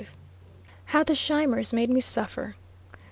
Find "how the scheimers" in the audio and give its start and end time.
0.85-1.73